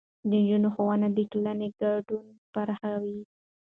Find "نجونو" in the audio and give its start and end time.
0.31-0.67